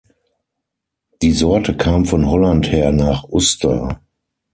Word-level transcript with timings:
Die 1.21 1.31
Sorte 1.31 1.77
kam 1.77 2.05
von 2.07 2.25
Holland 2.27 2.71
her 2.71 2.91
nach 2.91 3.23
Uster. 3.23 4.01